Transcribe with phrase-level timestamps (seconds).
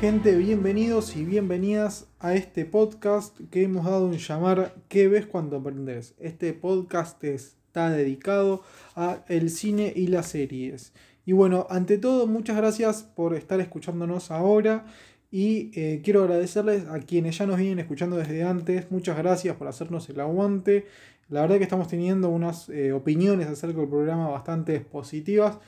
[0.00, 5.56] Gente, bienvenidos y bienvenidas a este podcast que hemos dado en llamar ¿Qué ves cuando
[5.56, 6.14] aprendes?
[6.20, 8.62] Este podcast está dedicado
[8.94, 10.92] a el cine y las series.
[11.26, 14.86] Y bueno, ante todo, muchas gracias por estar escuchándonos ahora
[15.32, 18.92] y eh, quiero agradecerles a quienes ya nos vienen escuchando desde antes.
[18.92, 20.86] Muchas gracias por hacernos el aguante.
[21.28, 25.58] La verdad que estamos teniendo unas eh, opiniones acerca del programa bastante positivas.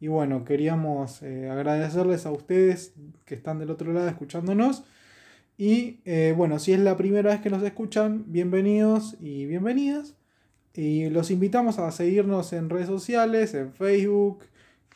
[0.00, 2.94] Y bueno, queríamos eh, agradecerles a ustedes
[3.24, 4.84] que están del otro lado escuchándonos.
[5.60, 5.98] Y
[6.36, 10.14] bueno, si es la primera vez que nos escuchan, bienvenidos y bienvenidas.
[10.72, 14.44] Y los invitamos a seguirnos en redes sociales, en Facebook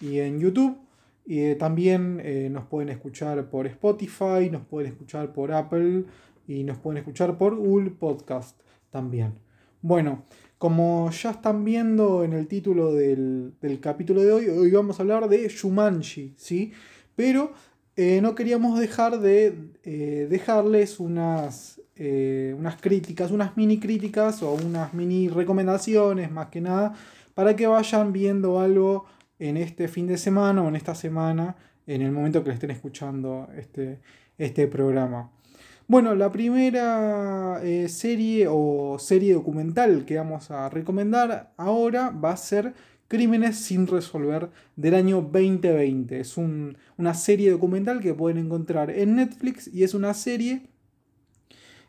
[0.01, 0.79] y en YouTube.
[1.27, 6.05] Y también nos pueden escuchar por Spotify, nos pueden escuchar por Apple
[6.47, 8.61] y nos pueden escuchar por Google Podcast
[8.91, 9.35] también.
[9.81, 10.23] Bueno,
[10.63, 15.29] como ya están viendo en el título del, capítulo de hoy, hoy vamos a hablar
[15.29, 16.71] de Shumanji, ¿sí?
[17.17, 17.53] Pero
[17.97, 24.53] eh, no queríamos dejar de eh, dejarles unas, eh, unas críticas, unas mini críticas o
[24.53, 26.95] unas mini recomendaciones más que nada,
[27.35, 29.07] para que vayan viendo algo
[29.41, 31.57] en este fin de semana o en esta semana,
[31.89, 33.99] en el momento que estén escuchando este,
[34.39, 35.29] este programa.
[35.89, 42.37] Bueno, la primera eh, serie o serie documental que vamos a recomendar ahora va a
[42.37, 42.75] ser
[43.13, 46.19] Crímenes sin resolver del año 2020.
[46.19, 50.63] Es una serie documental que pueden encontrar en Netflix y es una serie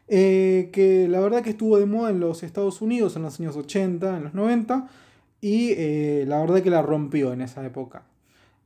[0.10, 3.56] eh, que la verdad que estuvo de moda en los Estados Unidos en los años
[3.56, 4.90] 80, en los 90
[5.40, 8.04] y eh, la verdad que la rompió en esa época.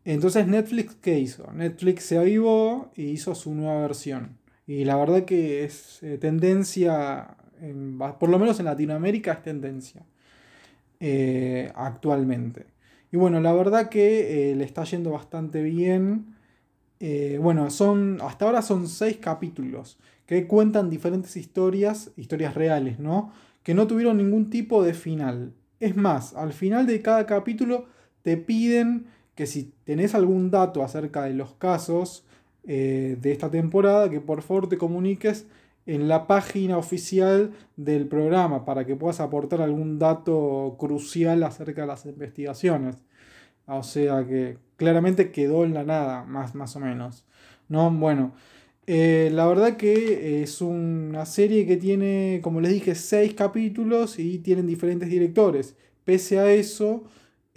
[0.03, 1.51] Entonces Netflix, ¿qué hizo?
[1.53, 4.35] Netflix se avivó y hizo su nueva versión.
[4.67, 7.37] Y la verdad que es eh, tendencia,
[8.19, 10.03] por lo menos en Latinoamérica es tendencia
[10.99, 12.65] eh, actualmente.
[13.09, 16.35] Y bueno, la verdad que eh, le está yendo bastante bien.
[17.39, 23.31] bueno, son, hasta ahora son seis capítulos que cuentan diferentes historias, historias reales, ¿no?
[23.63, 25.53] Que no tuvieron ningún tipo de final.
[25.79, 27.85] Es más, al final de cada capítulo
[28.23, 29.05] te piden
[29.35, 32.26] que si tenés algún dato acerca de los casos,
[32.67, 35.47] eh, de esta temporada, que por favor te comuniques
[35.85, 41.87] en la página oficial del programa para que puedas aportar algún dato crucial acerca de
[41.87, 42.97] las investigaciones.
[43.67, 47.25] O sea que claramente quedó en la nada, más, más o menos.
[47.69, 47.89] ¿No?
[47.91, 48.33] Bueno,
[48.85, 54.39] eh, la verdad que es una serie que tiene, como les dije, seis capítulos y
[54.39, 55.75] tienen diferentes directores.
[56.05, 57.03] Pese a eso,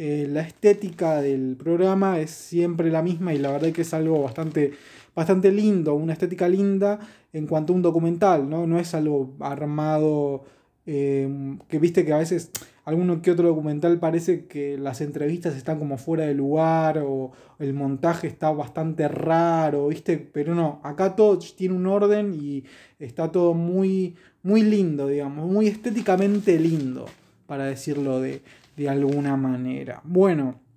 [0.02, 4.22] eh, la estética del programa es siempre la misma y la verdad que es algo
[4.22, 4.72] bastante
[5.14, 6.98] bastante lindo, una estética linda
[7.32, 8.66] en cuanto a un documental, ¿no?
[8.66, 10.44] No es algo armado,
[10.86, 12.50] em, que viste que a veces
[12.84, 17.74] alguno que otro documental parece que las entrevistas están como fuera de lugar o el
[17.74, 20.18] montaje está bastante raro, ¿viste?
[20.18, 22.64] Pero no, acá todo tiene un orden y
[22.98, 27.06] está todo muy, muy lindo, digamos, muy estéticamente lindo,
[27.46, 28.42] para decirlo de,
[28.76, 30.00] de alguna manera.
[30.04, 30.69] Bueno.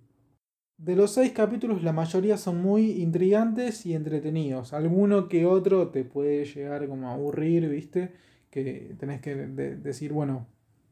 [0.84, 4.74] De los seis capítulos, la mayoría son muy intrigantes y entretenidos.
[4.74, 8.12] Alguno que otro te puede llegar como a aburrir, ¿viste?
[8.50, 10.46] Que tenés que decir, bueno,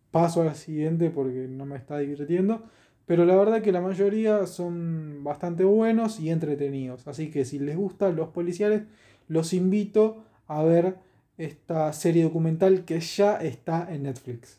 [0.09, 2.63] paso al siguiente porque no me está divirtiendo.
[3.05, 7.05] Pero la verdad que la mayoría son bastante buenos y entretenidos.
[7.09, 8.83] Así que si les gustan los policiales,
[9.27, 10.99] los invito a ver
[11.37, 14.57] esta serie documental que ya está en Netflix.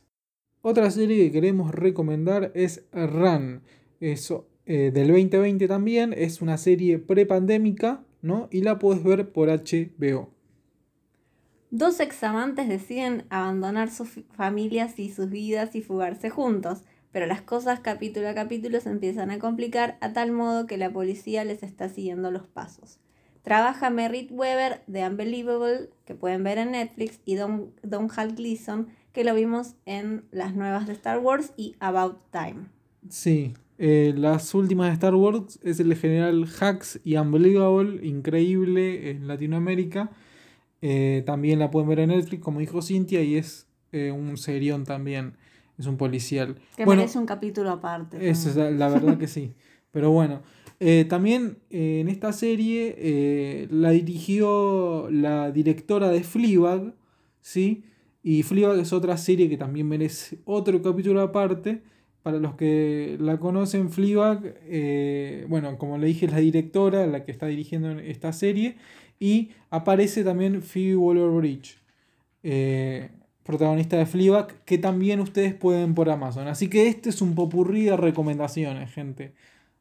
[0.61, 3.63] Otra serie que queremos recomendar es Run.
[3.99, 8.49] Eso eh, del 2020 también, es una serie prepandémica, ¿no?
[8.51, 10.31] Y la puedes ver por HBO.
[11.71, 17.81] Dos examantes deciden abandonar sus familias y sus vidas y fugarse juntos, pero las cosas
[17.81, 21.89] capítulo a capítulo se empiezan a complicar a tal modo que la policía les está
[21.89, 23.01] siguiendo los pasos.
[23.43, 28.89] Trabaja Merritt Weber de Unbelievable, que pueden ver en Netflix, y Don, Don Hal Gleason,
[29.13, 32.67] que lo vimos en las nuevas de Star Wars y About Time.
[33.09, 33.55] Sí,
[33.85, 40.13] eh, las últimas de Star Wars es el general Hux y Unbelievable, increíble en Latinoamérica.
[40.83, 44.85] Eh, también la pueden ver en Netflix, como dijo Cintia, y es eh, un serión
[44.85, 45.37] también.
[45.79, 46.61] Es un policial.
[46.77, 48.31] Que merece un capítulo aparte.
[48.31, 49.53] Es, la, verdad que sí.
[49.91, 50.43] Pero bueno,
[51.09, 56.95] también en esta serie la dirigió la directora de Fleabag,
[57.41, 57.83] ¿sí?
[58.23, 61.83] Y Fleabag es otra serie que también merece otro capítulo aparte.
[62.23, 67.25] Para los que la conocen, Fleabag, eh, bueno, como le dije, es la directora, la
[67.25, 68.77] que está dirigiendo esta serie,
[69.19, 71.79] y aparece también Phoebe Waller-Bridge,
[72.45, 73.11] eh,
[73.43, 76.47] protagonista de Fleabag, que también ustedes pueden por Amazon.
[76.49, 79.33] Así que este es un popurrí de recomendaciones, gente.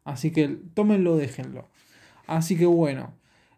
[0.03, 1.69] Así que tómenlo, déjenlo.
[2.27, 3.13] Así que bueno,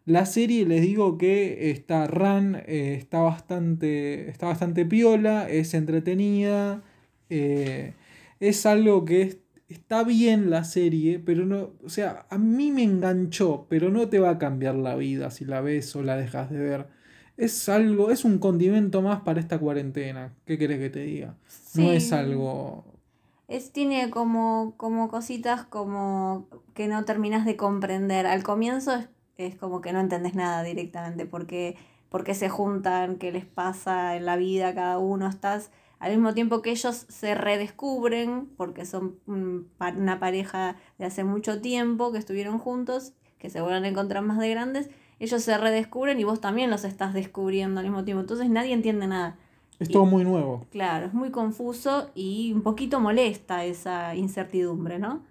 [0.05, 6.83] La serie les digo que está ran, eh, está, bastante, está bastante piola, es entretenida,
[7.29, 7.93] eh,
[8.39, 13.65] es algo que está bien la serie, pero no, o sea, a mí me enganchó,
[13.69, 16.59] pero no te va a cambiar la vida si la ves o la dejas de
[16.59, 16.87] ver.
[17.37, 20.33] Es algo, es un condimento más para esta cuarentena.
[20.45, 21.35] ¿Qué querés que te diga?
[21.75, 22.93] No es algo
[23.47, 28.25] es, tiene como, como cositas como que no terminas de comprender.
[28.25, 31.75] Al comienzo es, es como que no entendés nada directamente, porque,
[32.09, 35.71] porque se juntan, qué les pasa en la vida cada uno, estás
[36.03, 42.11] al mismo tiempo que ellos se redescubren, porque son una pareja de hace mucho tiempo
[42.11, 44.89] que estuvieron juntos, que se vuelven a encontrar más de grandes,
[45.21, 48.19] ellos se redescubren y vos también los estás descubriendo al mismo tiempo.
[48.19, 49.37] Entonces nadie entiende nada.
[49.79, 50.65] Es todo muy nuevo.
[50.71, 55.23] Claro, es muy confuso y un poquito molesta esa incertidumbre, ¿no?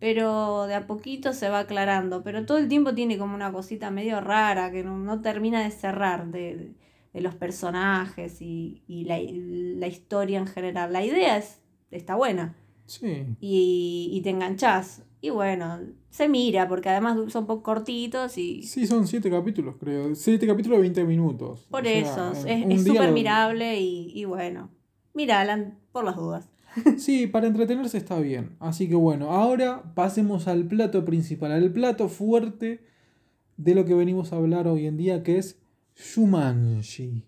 [0.00, 3.90] Pero de a poquito se va aclarando, pero todo el tiempo tiene como una cosita
[3.90, 6.72] medio rara que no, termina de cerrar de,
[7.22, 10.92] los personajes y, la, la, historia en general.
[10.92, 12.56] La idea es, está buena.
[12.86, 13.26] Sí.
[13.40, 15.04] Y, y te enganchás.
[15.20, 15.80] Y bueno,
[16.10, 18.62] se mira, porque además son poco cortitos y...
[18.62, 20.14] Sí, son siete capítulos, creo.
[20.14, 21.66] Siete capítulos de 20 minutos.
[21.70, 24.68] Por eso, es súper mirable y, y, bueno,
[25.14, 26.50] mírala por las dudas.
[26.98, 28.56] Sí, para entretenerse está bien.
[28.58, 32.84] Así que bueno, ahora pasemos al plato principal, al plato fuerte
[33.56, 35.63] de lo que venimos a hablar hoy en día, que es
[35.96, 37.24] Shumanji.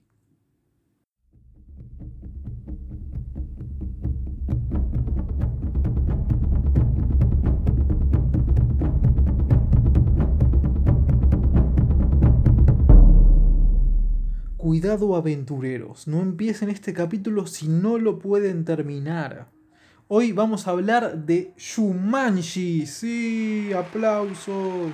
[14.56, 19.48] Cuidado aventureros, no empiecen este capítulo si no lo pueden terminar.
[20.08, 24.92] Hoy vamos a hablar de Shumanji, sí, aplausos.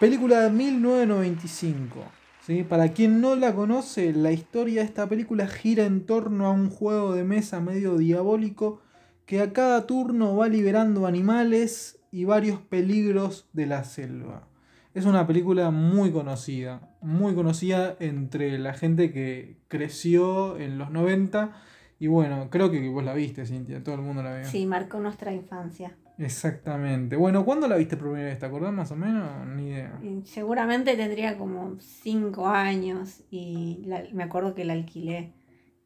[0.00, 2.19] Película de 1995.
[2.50, 2.64] ¿Sí?
[2.64, 6.68] Para quien no la conoce, la historia de esta película gira en torno a un
[6.68, 8.80] juego de mesa medio diabólico
[9.24, 14.48] que a cada turno va liberando animales y varios peligros de la selva.
[14.94, 21.52] Es una película muy conocida, muy conocida entre la gente que creció en los 90.
[22.00, 24.44] Y bueno, creo que vos la viste, Cintia, todo el mundo la vio.
[24.46, 25.94] Sí, marcó nuestra infancia.
[26.20, 27.16] Exactamente.
[27.16, 28.38] Bueno, ¿cuándo la viste por primera vez?
[28.38, 29.46] ¿Te acordás más o menos?
[29.46, 29.98] Ni idea.
[30.24, 33.82] seguramente tendría como 5 años y
[34.12, 35.32] me acuerdo que la alquilé.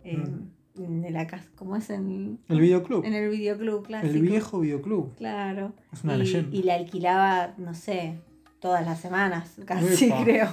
[0.05, 1.01] Mm.
[1.01, 3.07] de la casa, ¿cómo es en el videoclub?
[3.07, 4.07] En el videoclub, claro.
[4.07, 5.15] El viejo videoclub.
[5.15, 5.73] Claro.
[5.93, 6.55] Es una leyenda.
[6.55, 8.19] Y la alquilaba, no sé,
[8.65, 10.49] todas las semanas, casi creo.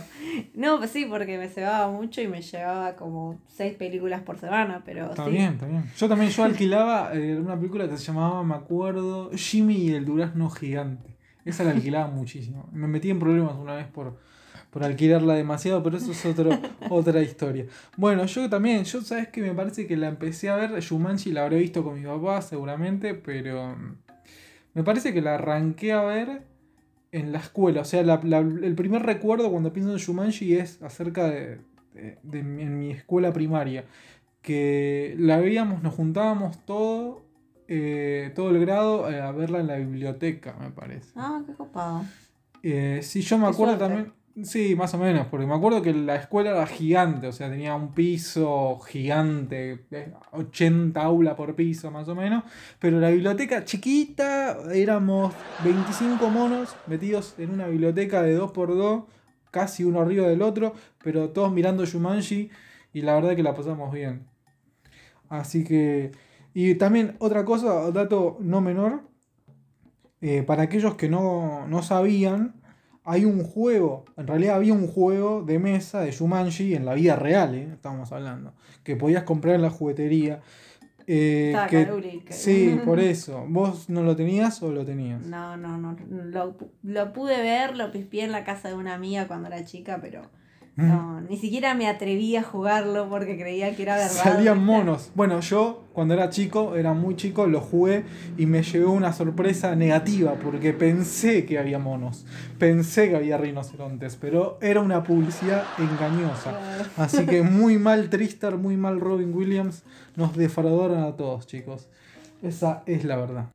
[0.54, 4.82] No, pues sí, porque me cebaba mucho y me llevaba como seis películas por semana,
[4.84, 5.90] pero está bien, está bien.
[5.96, 10.04] Yo también yo alquilaba eh, una película que se llamaba, me acuerdo, Jimmy y el
[10.04, 11.16] durazno gigante.
[11.46, 12.68] Esa la alquilaba muchísimo.
[12.74, 14.20] Me metí en problemas una vez por,
[14.72, 16.50] por alquilarla demasiado, pero eso es otro,
[16.90, 17.68] otra historia.
[17.96, 21.44] Bueno, yo también, yo sabes que me parece que la empecé a ver, Shumanji la
[21.44, 23.96] habré visto con mi papá seguramente, pero mm,
[24.74, 26.51] me parece que la arranqué a ver
[27.12, 27.82] en la escuela.
[27.82, 31.60] O sea, el primer recuerdo cuando pienso en Shumanji es acerca de,
[31.96, 33.86] en mi escuela primaria.
[34.42, 37.22] Que la veíamos, nos juntábamos todo,
[37.68, 41.12] eh, todo el grado a verla en la biblioteca, me parece.
[41.16, 42.04] Ah, qué copado.
[42.64, 44.14] Eh, sí, yo me acuerdo también.
[44.44, 47.76] Sí, más o menos, porque me acuerdo que la escuela era gigante, o sea, tenía
[47.76, 49.86] un piso gigante,
[50.32, 52.44] 80 eh, aulas por piso más o menos,
[52.80, 55.34] pero la biblioteca chiquita, éramos
[55.66, 59.06] 25 monos metidos en una biblioteca de 2x2,
[59.52, 60.74] casi uno arriba del otro,
[61.04, 62.50] pero todos mirando Shumanji
[62.94, 64.28] y la verdad que la pasamos bien.
[65.30, 66.12] Así que...
[66.54, 69.04] Y también otra cosa, dato no menor,
[70.22, 72.61] eh, para aquellos que no, no sabían,
[73.04, 77.16] hay un juego, en realidad había un juego de mesa de Shumanji en la vida
[77.16, 77.70] real, ¿eh?
[77.74, 78.54] estamos hablando,
[78.84, 80.42] que podías comprar en la juguetería.
[81.08, 81.56] Eh,
[82.30, 83.46] sí, por eso.
[83.48, 85.22] ¿Vos no lo tenías o lo tenías?
[85.26, 85.98] No, no, no.
[86.10, 90.00] Lo, lo pude ver, lo pispié en la casa de una amiga cuando era chica,
[90.00, 90.22] pero
[90.76, 94.10] no, ni siquiera me atreví a jugarlo porque creía que era verdad.
[94.10, 95.12] Salían monos.
[95.16, 98.06] Bueno, yo cuando era chico, era muy chico, lo jugué
[98.38, 102.26] y me llevó una sorpresa negativa porque pensé que había monos.
[102.58, 106.58] Pensé que había rinocerontes, pero era una publicidad engañosa.
[106.96, 109.84] Así que muy mal Tristar, muy mal Robin Williams.
[110.16, 111.90] Nos defraudaron a todos, chicos.
[112.42, 113.46] Esa es la verdad.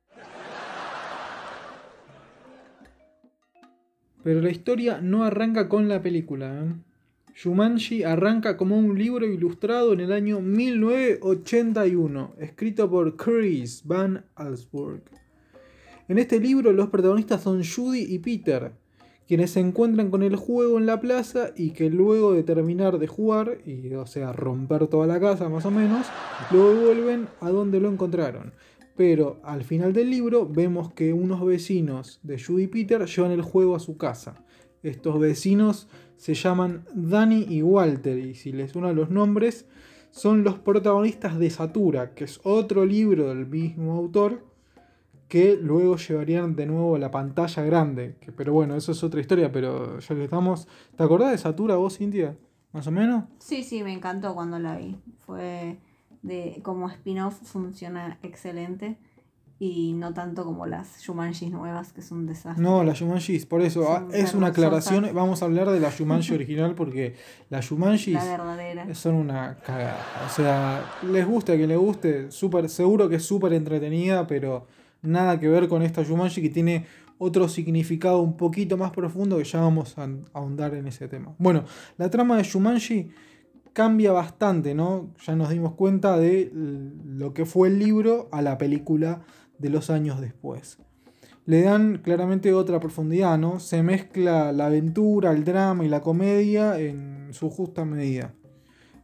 [4.23, 6.47] Pero la historia no arranca con la película.
[6.47, 6.86] ¿eh?
[7.39, 15.03] Shumanji arranca como un libro ilustrado en el año 1981, escrito por Chris Van Allsburg.
[16.07, 18.71] En este libro los protagonistas son Judy y Peter,
[19.27, 23.05] quienes se encuentran con el juego en la plaza y que luego de terminar de
[23.05, 26.07] jugar, y o sea, romper toda la casa más o menos,
[26.49, 28.51] lo devuelven a donde lo encontraron.
[28.95, 33.75] Pero al final del libro vemos que unos vecinos de Judy Peter llevan el juego
[33.75, 34.43] a su casa.
[34.83, 39.67] Estos vecinos se llaman Danny y Walter, y si les suenan los nombres,
[40.11, 44.45] son los protagonistas de Satura, que es otro libro del mismo autor,
[45.27, 48.15] que luego llevarían de nuevo a la pantalla grande.
[48.19, 50.67] Que, pero bueno, eso es otra historia, pero ya que estamos...
[50.95, 52.37] ¿Te acordás de Satura vos, Cintia?
[52.71, 53.25] ¿Más o menos?
[53.39, 54.95] Sí, sí, me encantó cuando la vi.
[55.25, 55.77] Fue
[56.21, 58.97] de como spin-off funciona excelente
[59.59, 62.63] y no tanto como las Shumanjis nuevas, que es un desastre.
[62.63, 66.33] No, las Shumanjis, por eso, Son es una aclaración, vamos a hablar de la Shumanji
[66.35, 67.15] original porque
[67.49, 69.97] las Shumanjis La son una cagada.
[70.27, 74.67] O sea, les gusta que les guste, súper seguro que es súper entretenida, pero
[75.01, 76.85] nada que ver con esta Shumanji que tiene
[77.17, 81.33] otro significado un poquito más profundo que ya vamos a ahondar en ese tema.
[81.39, 81.63] Bueno,
[81.97, 83.09] la trama de Shumanji
[83.73, 85.11] cambia bastante, ¿no?
[85.25, 89.21] Ya nos dimos cuenta de lo que fue el libro a la película
[89.59, 90.77] de los años después.
[91.45, 93.59] Le dan claramente otra profundidad, ¿no?
[93.59, 98.33] Se mezcla la aventura, el drama y la comedia en su justa medida.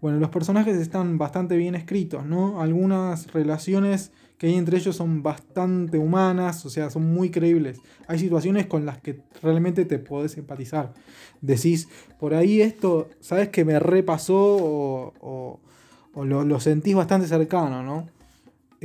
[0.01, 2.61] Bueno, los personajes están bastante bien escritos, ¿no?
[2.61, 7.79] Algunas relaciones que hay entre ellos son bastante humanas, o sea, son muy creíbles.
[8.07, 10.93] Hay situaciones con las que realmente te podés empatizar.
[11.39, 11.87] Decís,
[12.19, 15.59] por ahí esto, ¿sabes que me repasó o, o-
[16.15, 18.07] o lo, lo sentís bastante cercano, ¿no?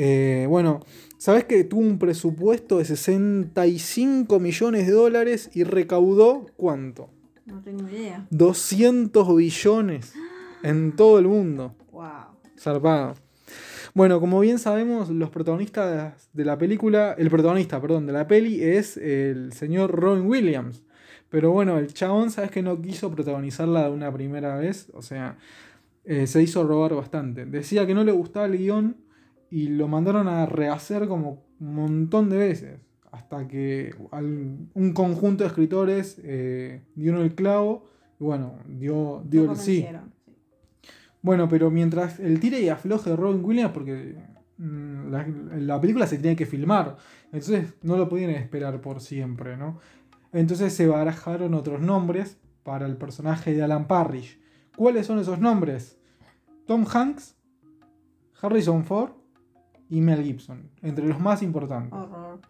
[0.01, 0.79] Eh, bueno,
[1.17, 7.11] ¿sabes que tuvo un presupuesto de 65 millones de dólares y recaudó cuánto?
[7.47, 8.25] No tengo idea.
[8.31, 10.15] 200 billones
[10.63, 11.75] en todo el mundo.
[11.91, 12.29] Wow.
[12.57, 13.17] Zarpado.
[13.93, 18.63] Bueno, como bien sabemos, los protagonistas de la película, el protagonista, perdón, de la peli
[18.63, 20.85] es el señor Robin Williams.
[21.29, 24.91] Pero bueno, el chabón, ¿sabes que no quiso protagonizarla de una primera vez?
[24.95, 25.39] O sea,
[26.05, 27.47] eh, se hizo robar bastante.
[27.47, 29.08] Decía que no le gustaba el guion
[29.51, 32.81] y lo mandaron a rehacer como un montón de veces.
[33.11, 37.87] Hasta que un conjunto de escritores eh, dieron el clavo
[38.21, 39.87] y bueno, dio, dio el sí.
[41.23, 44.17] Bueno, pero mientras el tire y afloje de Robin Williams, porque
[44.59, 45.27] mm, la,
[45.57, 46.97] la película se tenía que filmar,
[47.33, 49.79] entonces no lo podían esperar por siempre, ¿no?
[50.33, 54.39] Entonces se barajaron otros nombres para el personaje de Alan Parrish.
[54.77, 55.99] ¿Cuáles son esos nombres?
[56.67, 57.35] Tom Hanks,
[58.41, 59.18] Harrison Ford
[59.91, 61.93] y Mel Gibson, entre los más importantes.
[61.93, 62.41] Horror.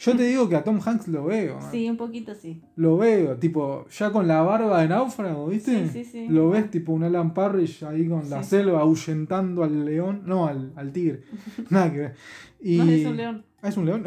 [0.00, 1.60] Yo te digo que a Tom Hanks lo veo.
[1.60, 1.70] ¿no?
[1.70, 2.62] Sí, un poquito sí.
[2.76, 5.88] Lo veo, tipo, ya con la barba de náufrago, ¿viste?
[5.88, 6.28] Sí, sí, sí.
[6.28, 10.72] Lo ves tipo un Alan Parrish ahí con la selva ahuyentando al león, no, al,
[10.74, 11.24] al tigre.
[11.68, 12.14] Nada que ver.
[12.62, 12.78] Y...
[12.78, 13.44] No, es un león.
[13.60, 14.04] Ah, es un león.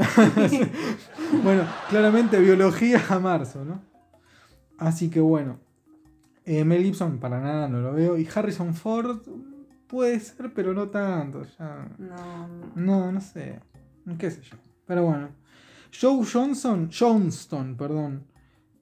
[1.44, 3.80] bueno, claramente biología a marzo, ¿no?
[4.80, 5.60] Así que bueno.
[6.46, 8.18] Eh, Mel Gibson para nada no lo veo.
[8.18, 9.22] Y Harrison Ford
[9.94, 11.44] puede ser, pero no tanto.
[11.60, 11.88] Ya.
[12.00, 13.12] No, no.
[13.12, 13.60] No, sé.
[14.18, 14.58] ¿Qué sé yo?
[14.88, 15.30] Pero bueno.
[16.02, 18.24] Joe Johnson, Johnston, perdón,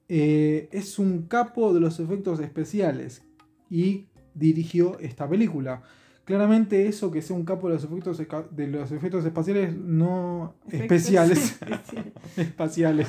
[0.08, 3.22] eh, es un capo de los efectos especiales
[3.68, 5.82] y dirigió esta película.
[6.24, 10.96] Claramente eso que sea un capo de los efectos, de los efectos espaciales, no Efectos
[10.96, 12.12] especiales, especiales.
[12.38, 13.08] espaciales.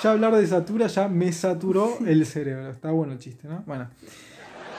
[0.00, 2.70] ya hablar de Satura ya me saturó el cerebro.
[2.70, 3.64] Está bueno el chiste, ¿no?
[3.66, 3.88] Bueno.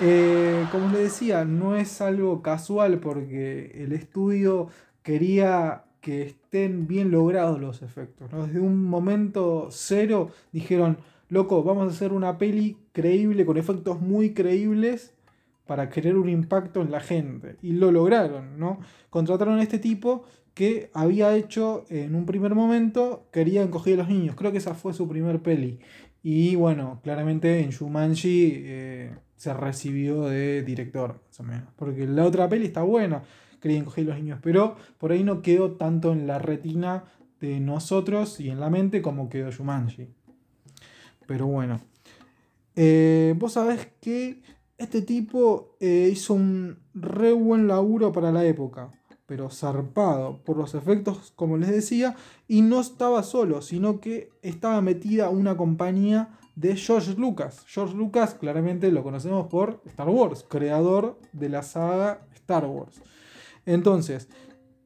[0.01, 4.67] Eh, como les decía, no es algo casual porque el estudio
[5.03, 8.31] quería que estén bien logrados los efectos.
[8.31, 8.45] ¿no?
[8.45, 10.97] Desde un momento cero dijeron,
[11.29, 15.13] loco, vamos a hacer una peli creíble, con efectos muy creíbles,
[15.65, 17.55] para crear un impacto en la gente.
[17.61, 18.79] Y lo lograron, ¿no?
[19.09, 24.09] Contrataron a este tipo que había hecho en un primer momento, querían coger a los
[24.09, 24.35] niños.
[24.35, 25.79] Creo que esa fue su primer peli.
[26.23, 31.67] Y bueno, claramente en Shumanji eh, se recibió de director, más o menos.
[31.75, 33.23] Porque la otra peli está buena,
[33.61, 34.39] querían coger los niños.
[34.41, 37.03] Pero por ahí no quedó tanto en la retina
[37.41, 40.07] de nosotros y en la mente como quedó Shumanji.
[41.27, 41.81] Pero bueno.
[42.75, 44.41] Eh, Vos sabés que
[44.77, 48.89] este tipo eh, hizo un re buen laburo para la época,
[49.25, 52.15] pero zarpado por los efectos, como les decía,
[52.47, 57.63] y no estaba solo, sino que estaba metida una compañía de George Lucas.
[57.67, 63.01] George Lucas claramente lo conocemos por Star Wars, creador de la saga Star Wars.
[63.65, 64.27] Entonces,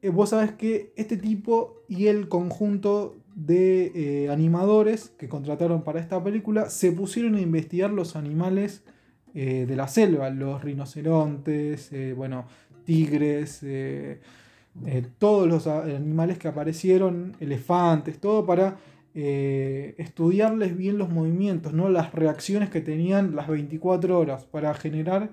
[0.00, 6.00] eh, vos sabés que este tipo y el conjunto de eh, animadores que contrataron para
[6.00, 8.84] esta película se pusieron a investigar los animales
[9.34, 12.46] eh, de la selva, los rinocerontes, bueno,
[12.88, 14.18] tigres, eh,
[14.86, 18.78] eh, todos los animales que aparecieron, elefantes, todo para
[19.14, 21.90] eh, estudiarles bien los movimientos, ¿no?
[21.90, 25.28] las reacciones que tenían las 24 horas para generar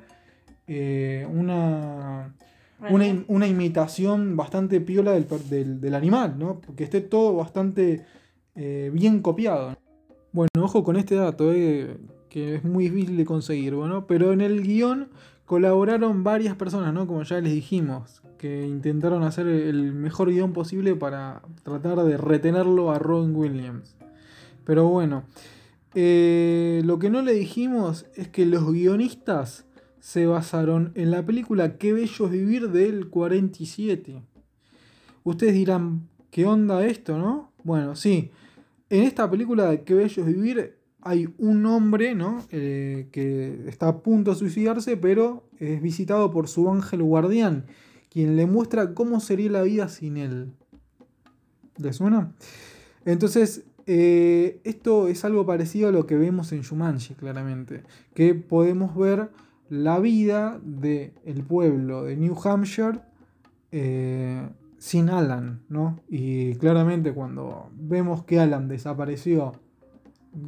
[1.31, 2.33] una,
[2.89, 6.59] una, imitación bastante piola del, del, animal, ¿no?
[6.75, 8.03] que esté todo bastante
[8.55, 9.77] bien copiado.
[10.33, 14.63] Bueno, ojo con este dato, que es muy difícil de conseguir, bueno, pero en el
[14.63, 15.09] guion
[15.45, 17.07] colaboraron varias personas, ¿no?
[17.07, 22.91] Como ya les dijimos, que intentaron hacer el mejor guion posible para tratar de retenerlo
[22.91, 23.95] a Robin Williams.
[24.65, 25.23] Pero bueno,
[25.93, 29.65] eh, lo que no le dijimos es que los guionistas
[29.99, 34.21] se basaron en la película Qué bello es vivir del 47.
[35.23, 37.51] Ustedes dirán, ¿qué onda esto, no?
[37.63, 38.31] Bueno, sí.
[38.89, 40.75] En esta película de Qué bello es vivir
[41.05, 42.43] hay un hombre, ¿no?
[42.51, 47.65] Eh, que está a punto de suicidarse, pero es visitado por su ángel guardián
[48.15, 50.53] quien le muestra cómo sería la vida sin él.
[51.75, 52.31] ¿Le suena?
[53.03, 57.83] Entonces, eh, esto es algo parecido a lo que vemos en Shumanji, claramente.
[58.13, 59.31] Que podemos ver
[59.67, 63.01] la vida del el pueblo de New Hampshire
[63.74, 64.47] eh,
[64.77, 66.00] sin Alan, ¿no?
[66.07, 69.59] Y claramente cuando vemos que Alan desapareció,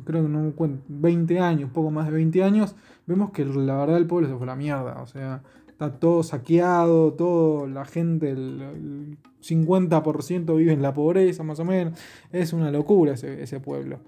[0.04, 0.54] creo que no
[0.88, 2.76] 20 años, poco más de 20 años,
[3.06, 5.02] vemos que la verdad el pueblo se fue a la mierda.
[5.02, 11.60] O sea, está todo saqueado, todo, la gente, el, 50% vive en la pobreza más
[11.60, 12.00] o menos.
[12.32, 14.00] Es una locura ese, pueblo.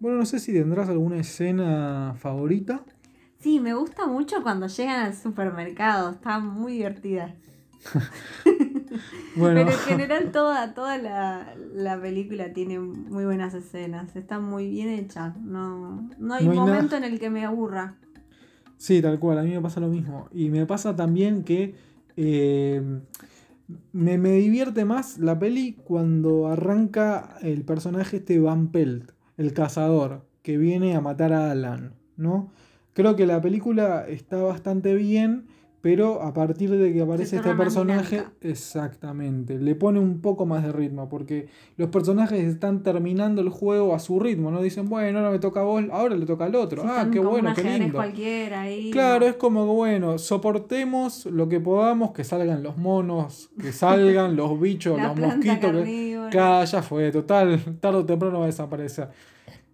[0.00, 2.84] Bueno, no sé si tendrás alguna escena favorita.
[3.40, 7.34] Sí, me gusta mucho cuando llegan al supermercado, está muy divertida.
[9.36, 9.60] bueno.
[9.60, 15.34] Pero en general toda, toda la, película tiene muy buenas escenas, está muy bien hecha,
[15.40, 17.96] no, no hay, momento en el que me aburra.
[18.76, 20.28] Sí, tal cual, a mí me pasa lo mismo.
[20.32, 21.74] Y me pasa también que
[22.16, 23.00] eh,
[23.92, 30.56] me, divierte más la peli cuando arranca el personaje este Van Pelt, el cazador, que
[30.56, 32.50] viene a matar a Alan, ¿no?
[32.94, 35.46] Creo que la película está bastante bien
[35.90, 40.70] pero a partir de que aparece este personaje, exactamente, le pone un poco más de
[40.70, 41.48] ritmo, porque
[41.78, 45.60] los personajes están terminando el juego a su ritmo, no dicen, bueno, ahora me toca
[45.60, 46.82] a vos, ahora le toca al otro.
[46.84, 48.02] ah, qué bueno, qué lindo.
[48.92, 54.36] claro, es como que, bueno, soportemos lo que podamos, que salgan los monos, que salgan
[54.36, 55.72] los bichos, los mosquitos.
[55.84, 59.08] Que, ya fue, total, tarde o temprano va a desaparecer.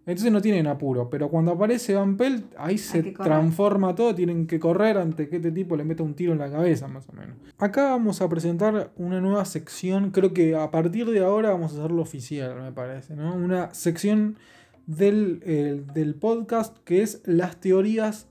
[0.06, 4.60] Entonces no tienen apuro, pero cuando aparece Van Pelt, ahí se transforma todo, tienen que
[4.60, 7.36] correr antes que este tipo le meta un tiro en la cabeza, más o menos.
[7.58, 11.78] Acá vamos a presentar una nueva sección, creo que a partir de ahora vamos a
[11.78, 13.34] hacerlo oficial, me parece, ¿no?
[13.34, 14.36] Una sección
[14.86, 18.28] del, del podcast que es las teorías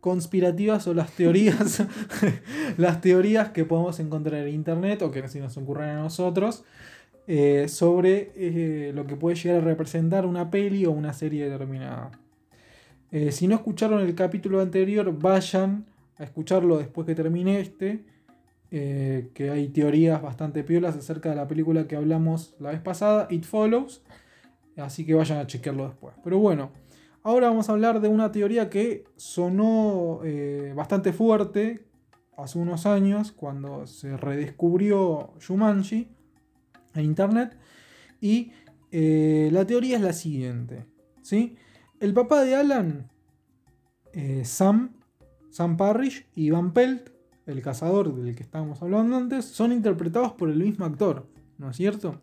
[0.00, 1.84] conspirativas o las teorías,
[2.78, 6.64] las teorías que podemos encontrar en internet o que si nos ocurren a nosotros.
[7.32, 12.10] Eh, sobre eh, lo que puede llegar a representar una peli o una serie determinada.
[13.12, 15.86] Eh, si no escucharon el capítulo anterior, vayan
[16.18, 18.04] a escucharlo después que termine este,
[18.68, 23.44] que hay teorías bastante piolas acerca de la película que hablamos la vez pasada, It
[23.44, 24.02] Follows,
[24.76, 26.16] así que vayan a chequearlo después.
[26.24, 26.72] Pero bueno,
[27.22, 30.20] ahora vamos a hablar de una teoría que sonó
[30.74, 31.84] bastante fuerte
[32.36, 36.08] hace unos años, cuando se redescubrió Shumanji
[36.94, 37.56] en internet.
[38.20, 38.52] Y
[38.90, 40.86] eh, la teoría es la siguiente.
[41.22, 41.56] ¿sí?
[42.00, 43.10] El papá de Alan,
[44.12, 44.92] eh, Sam,
[45.50, 47.10] Sam Parrish y Van Pelt,
[47.46, 51.76] el cazador del que estábamos hablando antes, son interpretados por el mismo actor, ¿no es
[51.76, 52.20] cierto?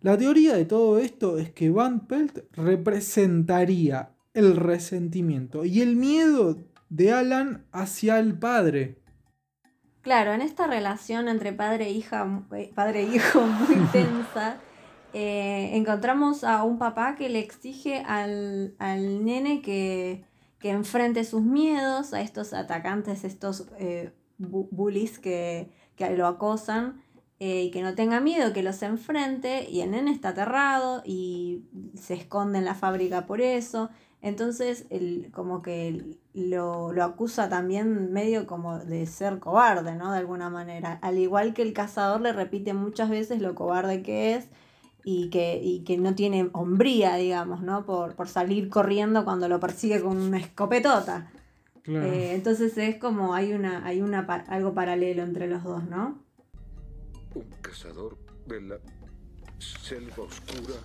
[0.00, 6.58] La teoría de todo esto es que Van Pelt representaría el resentimiento y el miedo
[6.90, 8.98] de Alan hacia el padre.
[10.04, 14.58] Claro, en esta relación entre padre e hija, eh, padre e hijo muy tensa,
[15.14, 20.26] eh, encontramos a un papá que le exige al, nene que,
[20.60, 27.02] enfrente sus miedos a estos atacantes, estos eh, bullies que, que, lo acosan,
[27.38, 31.64] y que no tenga miedo, que los enfrente, y el nene está aterrado y
[31.94, 33.90] se esconde en la fábrica por eso.
[34.24, 40.12] Entonces, el, como que lo, acusa también medio como de ser cobarde, ¿no?
[40.12, 40.98] De alguna manera.
[41.02, 44.48] Al igual que el cazador le repite muchas veces lo cobarde que es
[45.04, 47.84] y que, que no tiene hombría, digamos, ¿no?
[47.84, 51.30] Por, salir corriendo cuando lo persigue con una escopetota.
[51.84, 56.18] Eh, entonces es como hay una, hay una algo paralelo entre los dos, ¿no?
[57.34, 58.76] Un cazador de la
[59.58, 60.76] selva oscura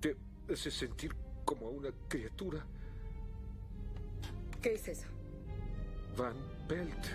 [0.00, 0.16] te
[0.52, 2.64] hace sentir como a una criatura.
[4.62, 5.06] ¿Qué es eso?
[6.16, 6.34] Van
[6.68, 7.06] Pelt.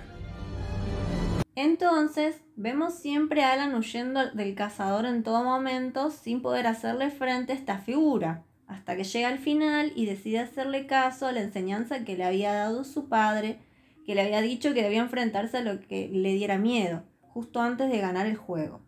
[1.55, 7.51] Entonces, vemos siempre a Alan huyendo del cazador en todo momento sin poder hacerle frente
[7.51, 12.05] a esta figura, hasta que llega al final y decide hacerle caso a la enseñanza
[12.05, 13.59] que le había dado su padre,
[14.05, 17.89] que le había dicho que debía enfrentarse a lo que le diera miedo, justo antes
[17.89, 18.81] de ganar el juego.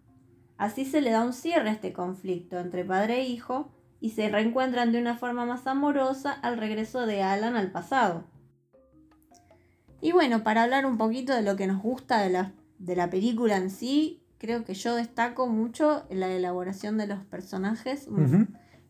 [0.57, 3.71] Así se le da un cierre a este conflicto entre padre e hijo
[4.01, 8.25] y se reencuentran de una forma más amorosa al regreso de Alan al pasado.
[10.01, 13.09] Y bueno, para hablar un poquito de lo que nos gusta de la de la
[13.09, 18.07] película en sí, creo que yo destaco mucho la elaboración de los personajes.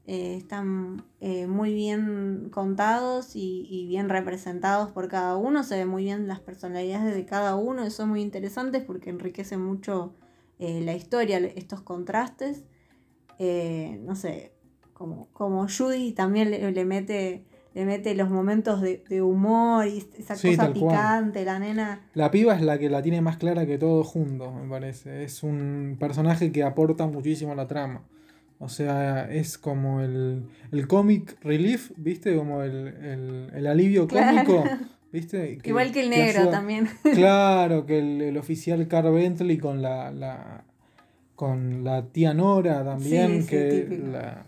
[0.07, 5.63] Eh, están eh, muy bien contados y, bien representados por cada uno.
[5.63, 7.83] Se ven muy bien las personalidades de cada uno.
[7.83, 10.15] Eso es muy interesante porque enriquece mucho
[10.57, 12.63] eh, la historia, estos contrastes.
[13.39, 14.53] no sé,
[15.01, 20.73] como, como Judy también le mete le mete los momentos de, humor y esa cosa
[20.73, 22.01] picante, la nena.
[22.13, 25.23] La piba es la que la tiene más clara que todo juntos, me parece.
[25.23, 28.03] Es un personaje que aporta muchísimo a la trama.
[28.59, 32.35] O sea, es como el, el comic relief, ¿viste?
[32.35, 34.63] Como el, alivio cómico.
[35.11, 35.59] ¿Viste?
[35.63, 36.87] Igual que el negro también.
[37.03, 40.63] Claro, que el, oficial Carl Bentley con la, la,
[41.35, 44.45] con la tía Nora también, que la,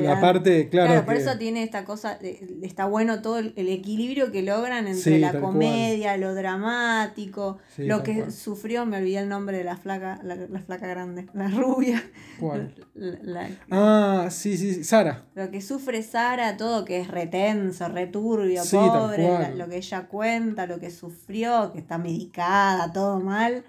[0.00, 0.90] la parte, claro.
[0.90, 2.18] Claro, por eso tiene esta cosa,
[2.62, 8.86] está bueno todo el, equilibrio que logran entre la comedia, lo dramático, lo que sufrió,
[8.86, 12.02] me olvidé el nombre de la flaca, la, flaca grande, la rubia.
[12.40, 12.74] ¿Cuál?
[13.70, 15.24] ah, sí, sí, Sara.
[15.34, 20.80] Lo que sufre Sara, todo que es retenso, returbio, pobre, lo que ella cuenta, lo
[20.80, 23.64] que sufrió, que está medicada, todo mal.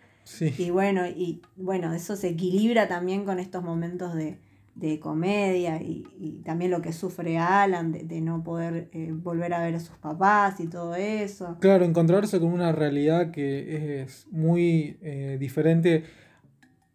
[0.57, 4.37] Y bueno, y bueno, eso se equilibra también con estos momentos de
[4.75, 9.75] de comedia y, también lo que sufre Alan de, no poder eh, volver a ver
[9.75, 11.57] a sus papás y todo eso.
[11.59, 16.03] Claro, encontrarse con una realidad que es muy eh, diferente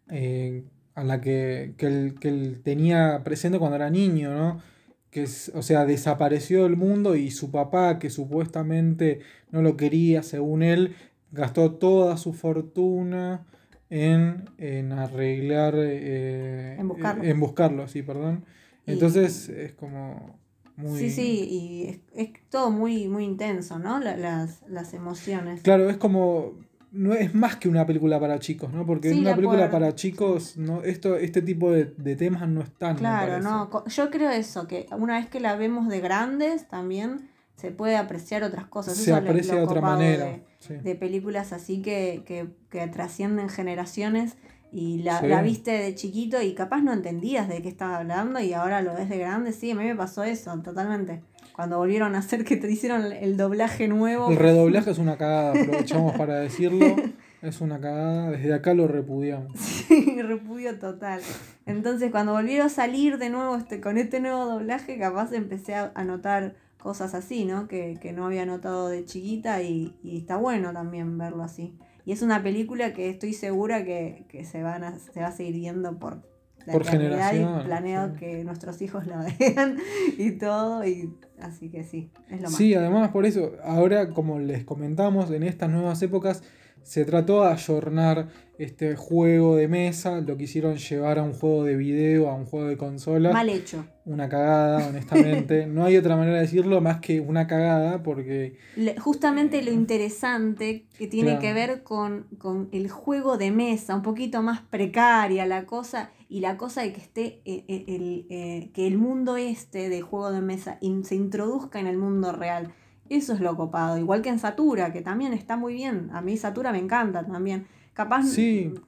[0.09, 0.63] eh,
[0.95, 4.61] a la que, él, tenía presente cuando era niño, ¿no?
[5.09, 10.61] Que o sea, desapareció del mundo y su papá, que supuestamente no lo quería, según
[10.61, 10.95] él,
[11.31, 13.45] gastó toda su fortuna
[13.89, 17.23] en, arreglar, eh, en, buscarlo.
[17.23, 18.45] en buscarlo, sí, perdón.
[18.85, 20.39] Entonces es como
[20.75, 20.99] muy...
[20.99, 23.99] Sí, sí, y es, todo muy, muy intenso, ¿no?
[23.99, 25.61] las, las emociones.
[25.61, 26.53] Claro, es como
[26.91, 28.85] no es más que una película para chicos, ¿no?
[28.85, 32.97] Porque en una película para chicos, no, esto, este tipo de, temas no están.
[32.97, 33.85] Claro, no.
[33.87, 38.43] Yo creo eso, que una vez que la vemos de grandes también se puede apreciar
[38.43, 38.95] otras cosas.
[38.95, 40.39] Se aprecia de otra manera.
[40.69, 44.37] De, películas así que, que, trascienden generaciones
[44.71, 48.81] y la, viste de chiquito y capaz no entendías de qué estaba hablando y ahora
[48.81, 49.51] lo ves de grande.
[49.51, 51.21] Sí, a mí me pasó eso, totalmente.
[51.53, 54.29] Cuando volvieron a hacer que te hicieron el doblaje nuevo.
[54.29, 56.95] El redoblaje es una cagada, aprovechamos para decirlo.
[57.41, 59.51] Es una cagada, desde acá lo repudiamos.
[59.89, 61.21] Sí, repudio total.
[61.65, 66.03] Entonces, cuando volvieron a salir de nuevo este, con este nuevo doblaje, capaz empecé a
[66.03, 67.67] notar cosas así, ¿no?
[67.67, 71.77] Que, no había notado de chiquita y, está bueno también verlo así.
[72.05, 75.55] Y es una película que estoy segura que, se, van a, se va a seguir
[75.55, 76.23] viendo por
[76.65, 77.61] la por generación.
[77.61, 79.77] Y planeo que nuestros hijos lo vean
[80.17, 80.85] y todo.
[80.85, 82.55] Y así que sí, es lo más.
[82.55, 86.43] Sí, además por eso, ahora como les comentamos, en estas nuevas épocas
[86.81, 88.29] se trató de ayornar
[88.59, 92.67] este juego de mesa, lo quisieron llevar a un juego de video, a un juego
[92.67, 93.31] de consola.
[93.31, 93.85] Mal hecho.
[94.03, 95.65] Una cagada, honestamente.
[95.65, 98.57] no hay otra manera de decirlo más que una cagada porque...
[98.99, 102.27] justamente lo interesante que tiene que ver con,
[102.73, 106.99] el juego de mesa, un poquito más precaria la cosa y la cosa de que
[106.99, 111.79] esté eh, eh, el, eh, que el mundo este de juego de mesa se introduzca
[111.79, 112.73] en el mundo real.
[113.07, 116.09] Eso es lo copado, igual que en Satura, que también está muy bien.
[116.11, 117.65] A mí Satura me encanta también
[117.99, 118.23] Capaz,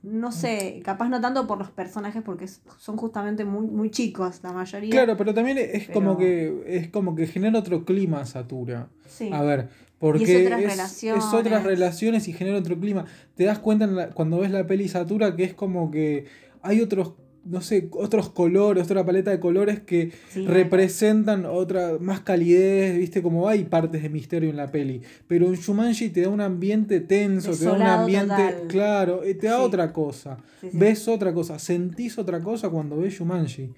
[0.03, 2.47] no sé, capaz no tanto por los personajes porque
[2.77, 4.89] son justamente muy, muy chicos la mayoría.
[4.89, 8.87] Claro, pero también es como que es como que genera otro clima Satura.
[9.09, 9.29] Sí.
[9.33, 9.67] A ver,
[9.99, 11.25] porque es otras, relaciones.
[11.25, 13.03] es otras relaciones y genera otro clima.
[13.35, 16.27] Te das cuenta cuando ves la peli Satura que es como que
[16.61, 17.11] hay otros
[17.43, 23.47] no sé, otros colores, otra paleta de colores que representan otra, más calidez, viste, como
[23.47, 25.01] hay partes de misterio en la peli.
[25.27, 29.47] Pero en Shumanji te da un ambiente tenso, te da un ambiente, claro, eh, te
[29.47, 30.37] da otra cosa.
[30.71, 33.71] Ves otra cosa, sentís otra cosa cuando ves Shumanji.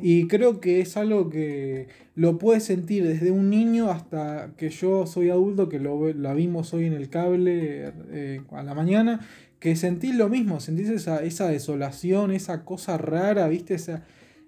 [0.00, 5.06] Y creo que es algo que lo puedes sentir desde un niño hasta que yo
[5.06, 9.20] soy adulto, que lo, la vimos hoy en el cable eh, a la mañana
[9.58, 13.74] que sentís lo mismo, sentís esa, esa desolación, esa cosa rara, ¿viste?
[13.74, 14.04] Esa,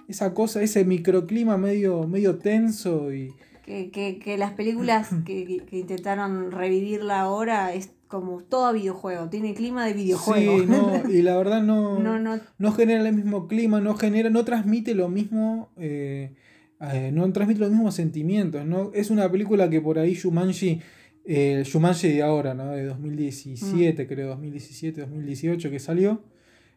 [0.08, 5.78] esa cosa, ese microclima medio, medio tenso y, Que, que, que las películas que, que
[5.78, 10.58] intentaron revivirla ahora es como todo videojuego, tiene clima de videojuego.
[10.58, 14.30] Sí, no, y la verdad no, No, no, no, genera el mismo clima, no genera,
[14.30, 16.34] no transmite lo mismo, eh,
[16.80, 18.90] eh, no transmite los mismos sentimientos, ¿no?
[18.94, 20.80] Es una película que por ahí Shumanji,
[21.24, 22.72] eh, Shumanji de ahora, ¿no?
[22.72, 26.22] De 2017, creo, 2017, 2018 que salió,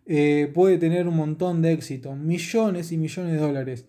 [0.06, 3.88] eh, puede tener un montón de éxito, millones y millones de dólares.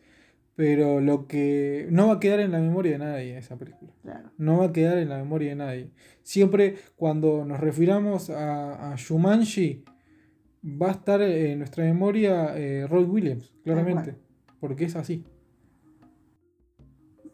[0.57, 3.93] Pero lo que no va a quedar en la memoria de nadie esa película.
[4.03, 4.31] claro.
[4.39, 5.91] No va a quedar en la memoria de nadie.
[6.23, 9.85] Siempre cuando nos refiramos a, a Shumanji,
[10.65, 14.15] va a estar en nuestra memoria eh, Roy Williams, claramente.
[14.61, 15.25] Porque es así.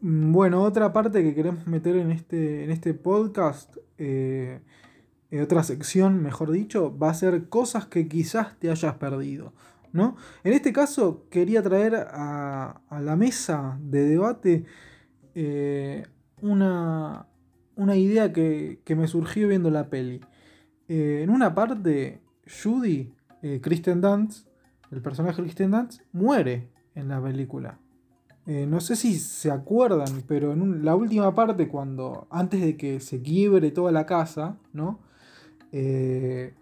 [0.00, 4.60] Mm, Bueno, otra parte que queremos meter en este, en este podcast, eh,
[5.30, 9.52] en otra sección, mejor dicho, va a ser cosas que quizás te hayas perdido.
[9.92, 10.16] ¿no?
[10.44, 14.64] En este caso, quería traer a, la mesa de debate
[15.34, 16.06] eh,
[16.40, 17.26] una,
[17.96, 20.20] idea que, me surgió viendo la peli.
[20.88, 22.20] Eh, en una parte,
[22.62, 24.48] Judy, eh, Kristen Dunst,
[24.90, 27.78] el personaje de Kristen Dunst, muere en la película.
[28.46, 33.00] Eh, no sé si se acuerdan, pero en la última parte, cuando antes de que
[33.00, 34.98] se quiebre toda la casa, ¿no?
[35.72, 36.54] Eh,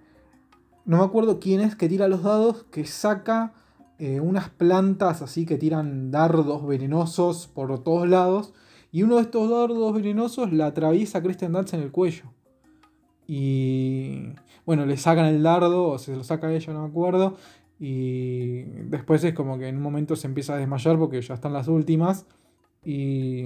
[0.85, 3.53] no me acuerdo quién es que tira los dados, que saca
[3.99, 8.55] eh, unas plantas así que tiran dardos venenosos por todos lados.
[8.91, 12.25] Y uno de estos dardos venenosos la atraviesa a Kristen Dunst en el cuello.
[13.27, 14.31] Y
[14.65, 17.37] bueno, le sacan el dardo, o se lo saca ella, no me acuerdo.
[17.79, 21.53] Y después es como que en un momento se empieza a desmayar porque ya están
[21.53, 22.27] las últimas.
[22.85, 23.45] Y,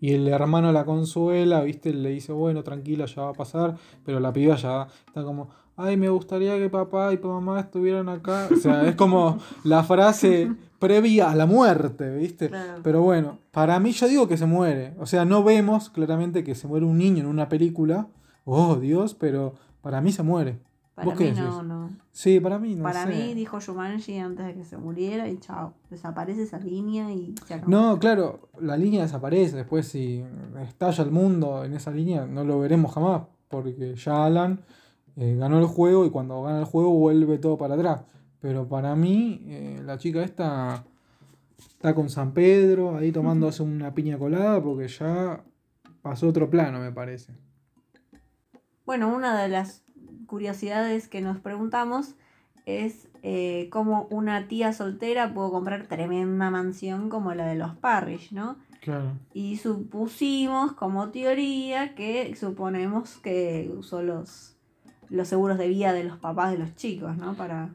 [0.00, 1.92] y el hermano la consuela, ¿viste?
[1.92, 3.76] Le dice, bueno, tranquila, ya va a pasar.
[4.04, 8.48] Pero la piba ya está como, ay, me gustaría que papá y mamá estuvieran acá.
[8.52, 12.48] O sea, es como la frase previa a la muerte, ¿viste?
[12.48, 12.80] Claro.
[12.82, 14.94] Pero bueno, para mí yo digo que se muere.
[14.98, 18.08] O sea, no vemos claramente que se muere un niño en una película.
[18.44, 20.58] Oh, Dios, pero para mí se muere.
[21.00, 21.90] Para ¿Vos qué mí no, no.
[22.12, 23.08] Sí, para mí no Para sé.
[23.08, 25.72] mí dijo Shumanji antes de que se muriera y chao.
[25.88, 27.70] Desaparece esa línea y se acabó.
[27.70, 29.56] No, claro, la línea desaparece.
[29.56, 30.22] Después, si
[30.62, 33.22] estalla el mundo en esa línea, no lo veremos jamás.
[33.48, 34.60] Porque ya Alan
[35.16, 38.02] eh, ganó el juego y cuando gana el juego vuelve todo para atrás.
[38.40, 40.84] Pero para mí, eh, la chica esta
[41.58, 45.42] está con San Pedro ahí tomándose una piña colada porque ya
[46.02, 47.32] pasó otro plano, me parece.
[48.86, 49.82] Bueno, una de las
[50.30, 52.14] curiosidades que nos preguntamos
[52.64, 58.30] es eh, cómo una tía soltera pudo comprar tremenda mansión como la de los Parrish,
[58.30, 58.56] ¿no?
[58.80, 59.14] Claro.
[59.34, 64.56] Y supusimos como teoría que suponemos que usó los,
[65.08, 67.34] los seguros de vida de los papás de los chicos, ¿no?
[67.34, 67.70] Para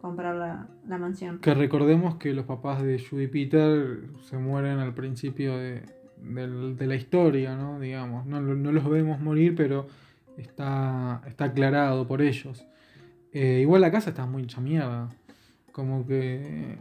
[0.00, 1.40] comprar la, la mansión.
[1.40, 5.82] Que recordemos que los papás de Judy Peter se mueren al principio de,
[6.22, 7.80] de la historia, ¿no?
[7.80, 9.88] Digamos, no, no los vemos morir, pero
[10.36, 12.66] está, está aclarado por ellos.
[13.32, 15.08] Eh, igual la casa está muy hecha mierda.
[15.72, 16.78] Como que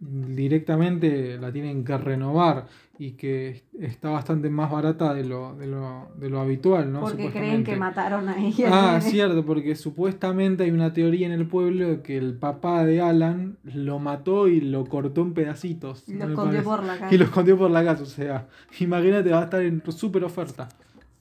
[0.00, 2.66] directamente la tienen que renovar
[2.98, 7.00] y que está bastante más barata de lo, de lo, de lo habitual, ¿no?
[7.00, 8.68] Porque creen que mataron a ella.
[8.70, 13.00] Ah, cierto, porque supuestamente hay una teoría en el pueblo de que el papá de
[13.02, 16.08] Alan lo mató y lo cortó en pedacitos.
[16.08, 17.14] Y ¿no lo escondió por la calle.
[17.14, 20.68] Y lo escondió por la casa, o sea, imagínate, va a estar en súper oferta.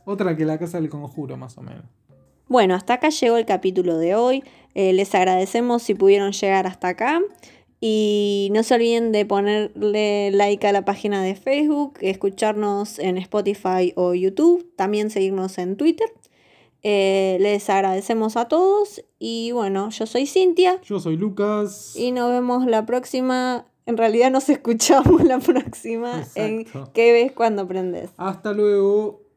[0.09, 1.83] Otra que la casa del conjuro, más o menos.
[2.47, 4.43] Bueno, hasta acá llegó el capítulo de hoy.
[4.73, 7.21] Eh, les agradecemos si pudieron llegar hasta acá.
[7.79, 13.93] Y no se olviden de ponerle like a la página de Facebook, escucharnos en Spotify
[13.95, 16.11] o YouTube, también seguirnos en Twitter.
[16.81, 21.93] Eh, les agradecemos a todos y bueno, yo soy Cintia Yo soy Lucas.
[21.95, 23.67] y nos vemos la próxima.
[23.85, 26.65] En realidad nos escuchamos la próxima en.
[26.93, 28.09] ¿Qué ves cuando aprendes?
[28.17, 29.28] Hasta luego.